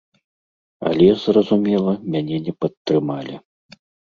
[0.91, 3.35] Але, зразумела, мяне не падтрымалі.